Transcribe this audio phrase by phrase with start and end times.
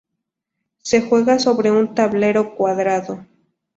[0.81, 3.23] Se juega sobre un tablero cuadrado.